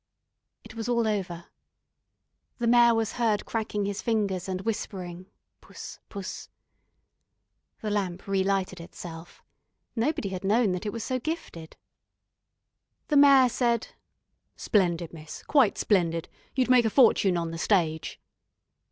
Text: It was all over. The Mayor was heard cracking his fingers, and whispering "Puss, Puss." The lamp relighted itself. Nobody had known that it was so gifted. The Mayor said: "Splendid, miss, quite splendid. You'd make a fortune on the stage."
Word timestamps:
It 0.63 0.73
was 0.73 0.89
all 0.89 1.07
over. 1.07 1.45
The 2.57 2.65
Mayor 2.65 2.95
was 2.95 3.11
heard 3.21 3.45
cracking 3.45 3.85
his 3.85 4.01
fingers, 4.01 4.49
and 4.49 4.61
whispering 4.61 5.27
"Puss, 5.61 5.99
Puss." 6.09 6.49
The 7.83 7.91
lamp 7.91 8.25
relighted 8.27 8.79
itself. 8.81 9.43
Nobody 9.95 10.29
had 10.29 10.43
known 10.43 10.71
that 10.71 10.87
it 10.87 10.91
was 10.91 11.03
so 11.03 11.19
gifted. 11.19 11.77
The 13.09 13.17
Mayor 13.17 13.47
said: 13.47 13.89
"Splendid, 14.55 15.13
miss, 15.13 15.43
quite 15.43 15.77
splendid. 15.77 16.27
You'd 16.55 16.67
make 16.67 16.85
a 16.85 16.89
fortune 16.89 17.37
on 17.37 17.51
the 17.51 17.59
stage." 17.59 18.19